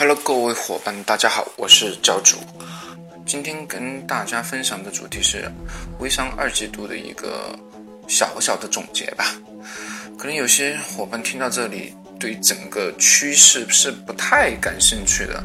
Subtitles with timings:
[0.00, 2.36] Hello，各位伙伴，大家好，我是教主。
[3.26, 5.50] 今天跟大家分享的主题是
[5.98, 7.58] 微商二季度的一个
[8.06, 9.34] 小小的总结吧。
[10.16, 15.42] 可能有些伙伴听到这里，对整个趋势是不太感兴趣的，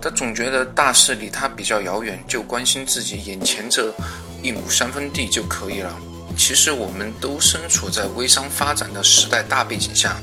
[0.00, 3.94] 他总觉得大势离他比较遥远，就关心自己眼前这
[4.42, 5.94] 一亩三分地就可以了。
[6.38, 10.16] 其实我们都身处在微商发展的时代大背景下，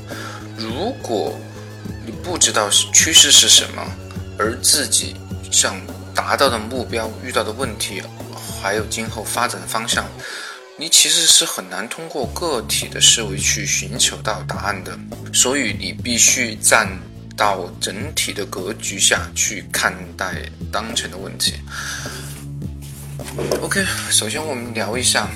[0.58, 1.38] 如果
[2.04, 3.82] 你不知道趋势是什么，
[4.38, 5.14] 而自己
[5.50, 5.80] 想
[6.14, 8.02] 达到的目标、遇到的问题，
[8.60, 10.04] 还有今后发展的方向，
[10.76, 14.98] 你其实是很难通过个体的思维去寻求到答案的。
[15.32, 16.88] 所以你必须站
[17.36, 21.54] 到整体的格局下去看待当前的问题。
[23.60, 25.28] OK，首先我们聊一下。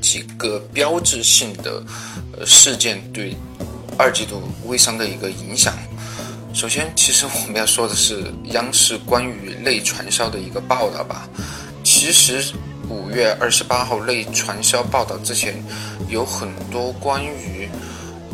[0.00, 1.82] 几个标志性的
[2.46, 3.34] 事件对
[3.98, 5.74] 二季度微商的一个影响。
[6.54, 11.28] 首先，其实我们要说的是央视关于内传销的一个报道吧。
[11.82, 12.54] 其实
[12.88, 15.62] 五月二十八号内传销报道之前，
[16.08, 17.68] 有很多关于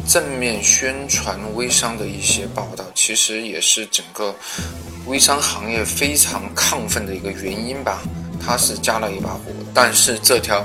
[0.06, 4.34] 正面宣传微商的一些报道，其实也是整个
[5.06, 8.02] 微商行业非常亢奋的一个原因吧。
[8.38, 9.40] 它是加了一把火，
[9.72, 10.64] 但是这条。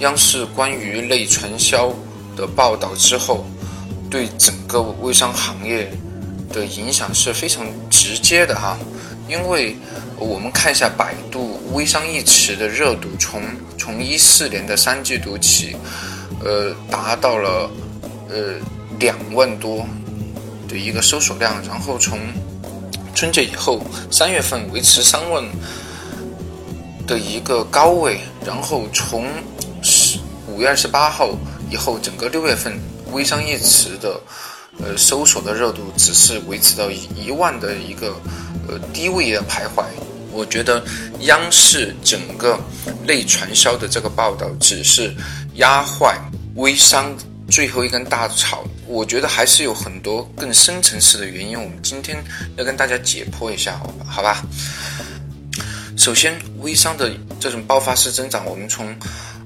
[0.00, 1.92] 央视关于内传销
[2.36, 3.44] 的报道之后，
[4.10, 5.90] 对整个微商行业
[6.52, 8.78] 的影响是非常直接的哈。
[9.28, 9.76] 因为
[10.16, 13.42] 我们看一下百度“微商”一词的热度，从
[13.78, 15.76] 从一四年的三季度起，
[16.42, 17.70] 呃，达到了
[18.30, 18.54] 呃
[18.98, 19.86] 两万多
[20.66, 22.18] 的一个搜索量，然后从
[23.14, 25.44] 春节以后三月份维持三万
[27.06, 29.26] 的一个高位，然后从
[30.46, 31.36] 五月二十八号
[31.70, 32.72] 以后，整个六月份
[33.12, 34.20] “微商”一词的
[34.78, 38.20] 呃搜索的热度只是维持到一一万的一个
[38.68, 39.84] 呃低位的徘徊。
[40.32, 40.84] 我觉得
[41.20, 42.58] 央视整个
[43.06, 45.12] 内传销的这个报道只是
[45.54, 46.16] 压坏
[46.56, 47.16] 微商
[47.50, 48.64] 最后一根大草。
[48.86, 51.60] 我觉得还是有很多更深层次的原因。
[51.60, 52.16] 我们今天
[52.56, 54.42] 要跟大家解剖一下，好吧好吧？
[55.96, 58.96] 首先，微商的这种爆发式增长，我们从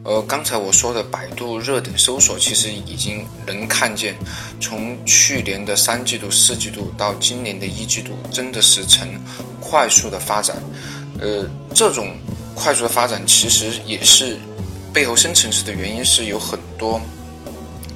[0.05, 4.17] 呃，刚才我说的百度热点搜索，其实已经能看见，
[4.61, 9.09] 从去年的三季度、四季度到今年的一季度，真的是呈
[9.61, 10.57] 快速的发展。
[11.21, 12.17] 呃，这种
[12.53, 14.37] 快速的发展，其实也是
[14.93, 17.01] 背后深层次的原因是有很多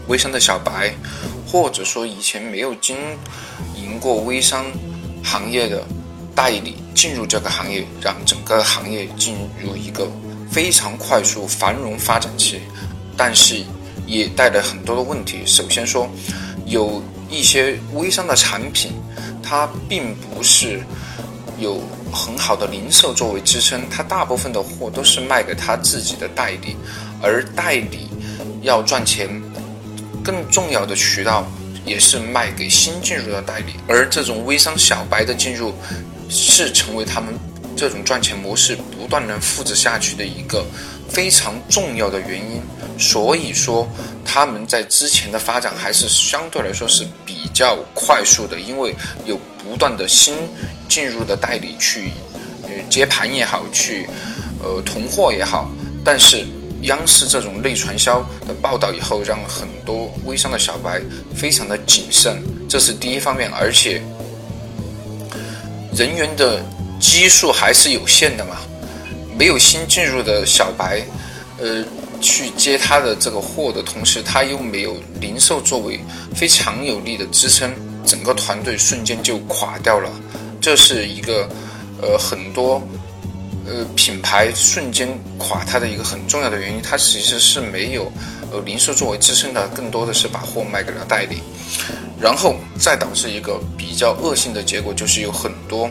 [0.07, 0.95] 微商的小白，
[1.45, 2.97] 或者说以前没有经
[3.75, 4.65] 营过微商
[5.25, 5.85] 行业的
[6.37, 10.09] 代理进入这个行业，让整个行业进入一个。
[10.51, 12.61] 非常快速繁荣发展期，
[13.17, 13.63] 但是
[14.07, 15.39] 也带来很多的问题。
[15.45, 16.09] 首先说，
[16.65, 18.93] 有一些微商的产品，
[19.43, 20.81] 它并不是
[21.59, 26.77] 有很好的零售作为支撑，它大部分的货都是卖给他自己的代理，
[27.21, 28.09] 而代理
[28.63, 29.29] 要赚钱，
[30.25, 31.47] 更重要的渠道
[31.85, 35.75] 也是卖给新进入的代理，而这种微商小白的进入，
[36.29, 37.35] 是成为他们。
[37.77, 40.65] 这种赚钱模式不断能复制下去的一个
[41.09, 42.61] 非常重要的原因，
[42.99, 43.87] 所以说
[44.25, 48.95] 他们在之前的发展还是相对来说是比较快速的，因为
[49.27, 50.35] 有不断的新
[50.89, 52.11] 进入的代理去
[52.63, 54.09] 呃接盘也好，去
[54.63, 55.71] 呃囤货也好。
[56.03, 56.47] 但是
[56.83, 61.01] 央视这种内传销的报道以后，让很多微商的小白
[61.37, 64.01] 非常的谨慎，这是第一方面，而且
[65.95, 66.65] 人员的。
[66.99, 68.57] 基数还是有限的嘛，
[69.39, 71.03] 没有新进入的小白，
[71.59, 71.85] 呃，
[72.21, 76.01] 去接他的这个货的同时，他又没有零售作为
[76.35, 77.71] 非常有力的支撑，
[78.05, 80.11] 整个团队瞬间就垮掉了。
[80.61, 81.49] 这是一个
[82.01, 82.83] 呃很多
[83.67, 85.09] 呃品牌瞬间
[85.39, 88.11] 垮塌的一个很重要的原因，它其实是没有
[88.51, 91.43] 呃零售作为支撑的，更多的是把货卖给了代理，
[92.21, 95.89] 然后再导致一个比较恶性的结果，就是有很多。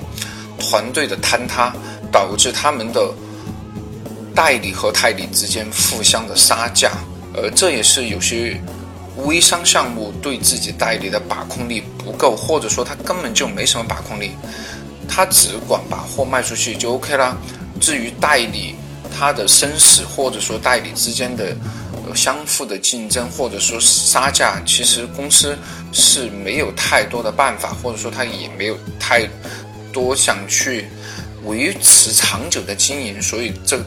[0.66, 1.72] 团队的坍塌
[2.12, 3.14] 导致他们的
[4.34, 6.92] 代理和代理之间互相的杀价，
[7.36, 8.60] 呃，这也是有些
[9.26, 14.32] 微商项目对自己代理的把控力不够，或者说他根本就没什么把控力，
[15.08, 17.38] 他只管把货卖出去就 OK 了。
[17.80, 18.76] 至于代理
[19.16, 21.56] 他的生死，或者说代理之间的
[22.16, 25.58] 相互的竞争，或者说杀价，其实公司
[25.94, 29.30] 是没有太多的办法，或者说他也没有太。
[29.96, 30.90] 多想去
[31.46, 33.80] 维持长久的经营，所以这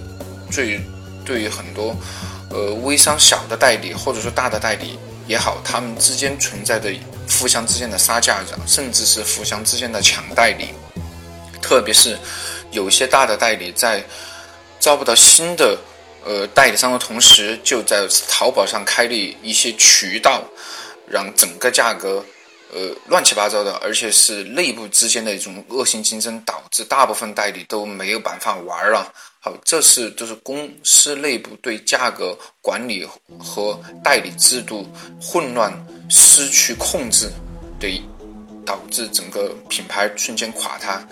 [0.51, 0.81] 最
[1.23, 1.95] 对于很多
[2.49, 6.91] 呃微商小的代理或者说大的代理也好，他们之间存在的
[7.39, 10.69] 互相之间的杀价，甚至是互相之间的抢代理。
[11.61, 12.17] 特别是
[12.71, 14.03] 有些大的代理在
[14.81, 15.77] 招不到新的
[16.25, 20.43] 呃代理商的同时，就在淘宝上开立一些渠道，
[21.07, 22.25] 让整个价格
[22.73, 29.13] 呃乱七八糟的，而且是内部之间的一种恶性竞争，导致大部分代理都没有办法玩了。
[29.41, 33.07] 好，这是就是公司内部对价格管理
[33.39, 34.87] 和代理制度
[35.21, 35.73] 混乱、
[36.11, 37.31] 失去控制，
[37.79, 38.03] 对
[38.67, 41.07] 导致整个品牌瞬间垮塌。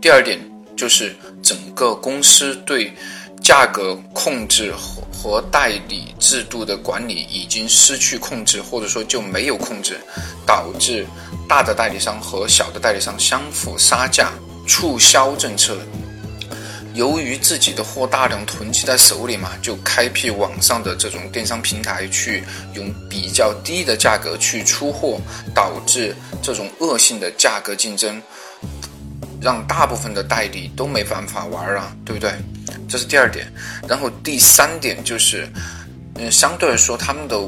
[0.00, 0.38] 第二点
[0.76, 2.92] 就是整个公司对
[3.50, 9.98] 价格控制和和代理制度的管理已经失去控制，或者说就没有控制，
[10.46, 11.04] 导致
[11.48, 14.30] 大的代理商和小的代理商相互杀价、
[14.68, 15.76] 促销政策。
[16.94, 22.44] 由于自己的货大量囤积在手里嘛，就开辟网上的这种电商平台，去
[22.74, 25.20] 用比较低的价格去出货，
[25.52, 28.22] 导致这种恶性的价格竞争，
[29.42, 32.32] 让大部分的代理都没办法玩啊，对不对？
[32.90, 33.50] 这是第二点。
[33.88, 35.48] 然后第三点就是，
[36.16, 37.40] 嗯，相对来说他们的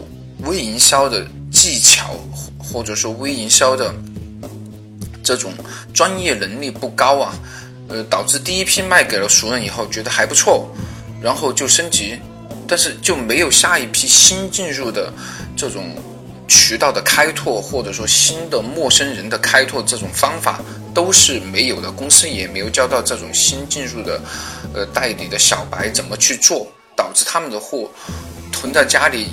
[0.45, 2.15] 微营销的技巧，
[2.57, 3.93] 或者说微营销的
[5.23, 5.53] 这种
[5.93, 7.35] 专业能力不高啊。
[7.89, 10.73] 呃，导致第一批卖给了熟人以后，觉得还不错，
[11.21, 12.17] 然后就升级，
[12.67, 15.13] 但是就没有下一批新进入的
[15.55, 15.95] 这种
[16.49, 20.63] 渠道的开拓，或者说新的陌生人的开拓这种方法
[20.95, 21.91] 都是没有的。
[21.91, 24.21] 公司也没有教到这种新进入的
[24.75, 26.67] 呃代理的小白怎么去做，
[26.97, 27.91] 导致他们的货
[28.51, 29.29] 囤在家里，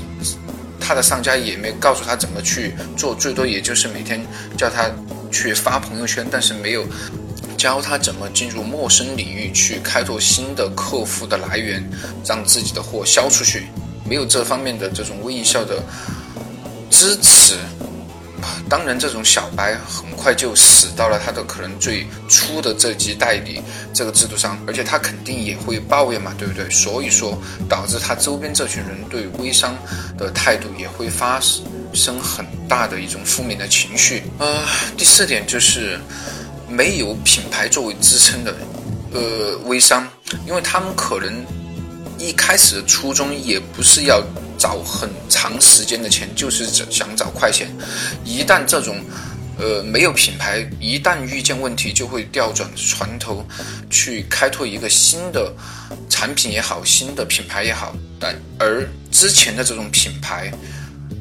[0.80, 4.26] 他的商家也没告诉他怎么去做，最多也就是每天
[4.58, 4.90] 叫他
[5.32, 6.86] 去发朋友圈，但是没有。
[7.58, 11.84] 教他怎么进入陌生领域去开拓新的客户的来源，
[12.24, 13.68] 让自己的货销出去。
[14.08, 15.84] 没有这方面的这种微营销的
[16.90, 17.58] 支持，
[18.70, 23.62] 当然这种小白很快就死到了他的可能最初的这级代理
[23.94, 26.70] 这个制度上，而且他肯定也会抱怨嘛，对不对？
[26.70, 27.38] 所以说
[27.68, 29.76] 导致他周边这群人对微商
[30.18, 31.42] 的态度也会发
[31.94, 34.24] 生很大的一种负面的情绪。
[34.38, 34.64] 呃，
[34.96, 36.00] 第四点就是。
[36.72, 38.54] 没有品牌作为支撑的，
[39.12, 40.08] 呃，微商，
[40.46, 41.44] 因为他们可能
[42.20, 44.22] 一开始的初衷也不是要
[44.58, 47.70] 找很长时间的钱，就是想找快钱。
[48.26, 49.02] 一旦这种，
[49.58, 53.46] 呃，没有品牌，一旦遇见问题，就会调转船头
[53.90, 55.54] 去开拓一个新的
[56.10, 57.96] 产品也好，新的品牌也好。
[58.20, 60.52] 但而之前的这种品牌，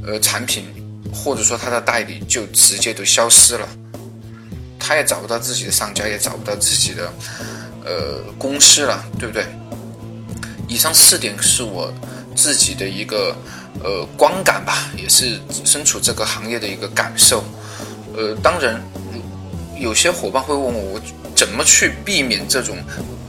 [0.05, 0.65] 呃，产品
[1.13, 3.69] 或者说它的代理就直接都消失了。
[4.81, 7.13] 他也找不到自己的商家，也找不到自己的
[7.85, 9.45] 呃公司了，对不对？
[10.69, 11.93] 以上四点是我
[12.37, 13.35] 自己的一个
[13.83, 17.43] 呃观感吧，也是身处这个行业的一个感受。
[18.17, 18.81] 呃，当然，
[19.81, 21.01] 有些伙伴会问我，我
[21.35, 22.77] 怎么去避免这种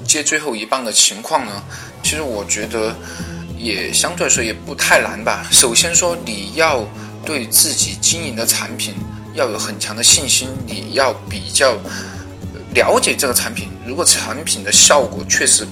[0.06, 1.64] 接最后一棒的情况呢？
[2.04, 2.96] 其实我觉得
[3.58, 5.48] 也相对来说也不太难吧。
[5.50, 6.86] 首先说，你要
[7.26, 8.94] 对自己经营的产品。
[9.36, 11.78] 要有很强的信心，你要比较
[12.74, 13.70] 了解这个产品。
[13.86, 15.66] 如果产品的效果确实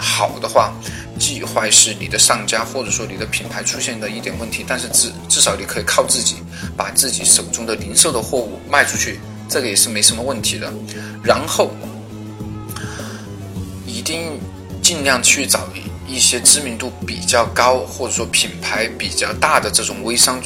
[0.00, 0.72] 好的话，
[1.18, 6.36] 既坏是你的上家或者说你的品牌出现的一点问题，但是至至少你可以靠自己
[6.76, 10.72] 把自己手中的零售的货物卖出去，这个也是没什么问题的。
[11.22, 11.70] 然后
[13.86, 14.40] 一定
[14.82, 15.68] 尽量去找
[16.08, 20.40] 一些知名度比较高或者说品牌比较大的这种微商。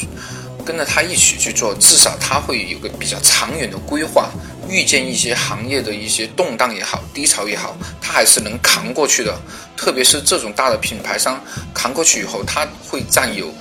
[0.65, 4.31] 跟着他一起去做，至少他会有个比较长远的规划。
[4.67, 9.39] 遇见一些行业的一些动荡也好，低潮也好，他还是能扛过去的。
[9.77, 11.39] 特别是这种大的品牌商
[11.75, 13.53] 扛过去以后，他会占有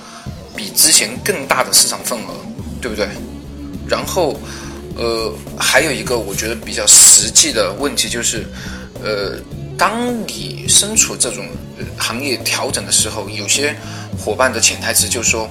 [0.56, 2.32] 比之前更大的市场份额，
[2.80, 3.06] 对不对？
[3.86, 4.40] 然后，
[4.96, 8.46] 呃，还有一个我觉得比较实际的问题就是，
[9.02, 9.38] 呃，
[9.76, 11.46] 当你身处这种
[11.98, 13.76] 行业调整的时候，有些
[14.18, 15.46] 伙伴的潜台词就是说。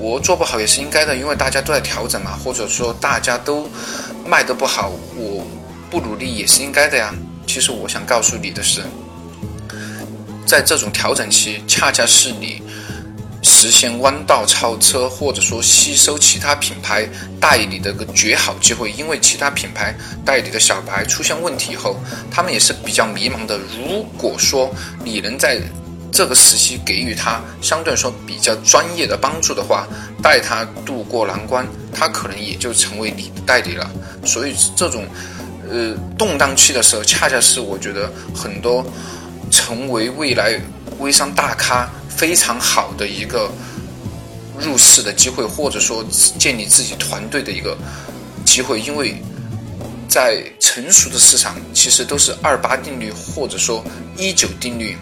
[0.00, 3.68] 我做不好也是应该的，因为大家都在调整嘛，或者说大家都
[4.26, 5.46] 卖得不好，我
[5.90, 7.14] 不努力也是应该的呀。
[7.46, 8.80] 其实我想告诉你的是，
[10.46, 12.62] 在这种调整期，恰恰是你
[13.42, 17.06] 实现弯道超车，或者说吸收其他品牌
[17.38, 18.90] 代理的一个绝好机会。
[18.92, 23.58] 因为其他品牌代理的小白出现问题以后，他们也是比较迷茫的。
[23.58, 25.60] 如果说你能在
[26.12, 29.86] 这个时期给予他相对来说比较专业的帮助的话，
[30.22, 33.90] 带他渡过难关，他可能也就成为你的代理了。
[34.24, 35.06] 所以这种，
[35.70, 38.84] 呃，动荡期的时候，恰恰是我觉得很多
[39.50, 40.60] 成为未来
[40.98, 43.50] 微商大咖非常好的一个
[44.58, 46.04] 入市的机会，或者说
[46.38, 47.76] 建立自己团队的一个
[48.44, 49.22] 机会，因为
[50.08, 53.82] 在成熟的市场，其实都是二八定律，或者说
[54.18, 54.96] 一九定律，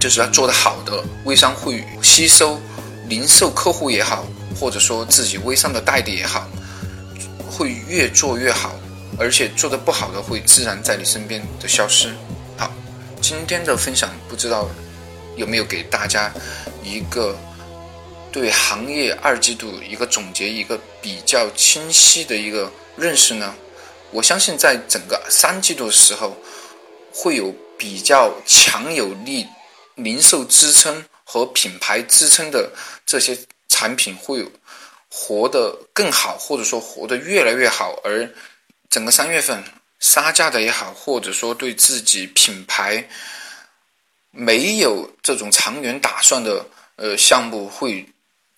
[0.00, 2.60] 就是要做的好的微商会吸收
[3.08, 4.24] 零售客户也好，
[4.58, 6.48] 或者说自己微商的代理也好，
[7.48, 8.74] 会越做越好，
[9.18, 12.12] 而且做的不好的会自然在你身边的消失。
[12.56, 12.72] 好，
[13.20, 14.68] 今天的分享不知道
[15.36, 16.32] 有没有给大家
[16.82, 17.36] 一个。
[18.32, 23.52] 对行业二季度一个总结，一个比较清晰的一个认识呢？
[24.12, 26.36] 我相信在整个三季度的时候，
[27.12, 29.48] 会有比较强有力
[30.02, 32.70] 零售支撑和品牌支撑的
[33.06, 33.38] 这些
[33.68, 34.46] 产品会
[35.08, 37.98] 活得更好，或者说活得越来越好。
[38.04, 38.28] 而
[38.88, 39.62] 整个三月份
[39.98, 43.08] 杀价的也好，或者说对自己品牌
[44.30, 46.66] 没有这种长远打算的
[46.96, 48.06] 呃项目会。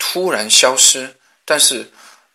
[0.05, 1.89] 突然消失，但是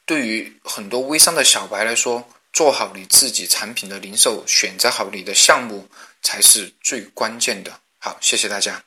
[0.05, 5.85] 对于很多微商的小白来说，做好你自己产品的零售，选择好你的项目
[6.21, 7.77] 才是最关键的。
[7.99, 8.81] 好，谢谢大家。